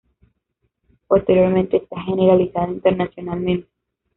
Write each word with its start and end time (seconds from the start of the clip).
Posteriormente 1.05 1.85
se 1.87 1.95
ha 1.95 2.01
generalizado 2.01 2.73
internacionalmente. 2.73 3.69